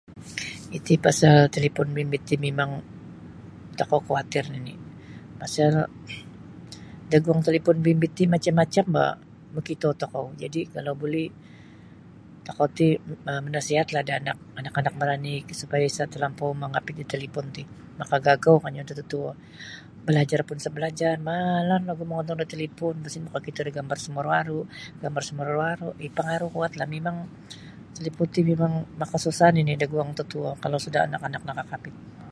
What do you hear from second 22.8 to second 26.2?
lapas ino makakito da gambar samaru'-aru' gambar samaru'-aru' ih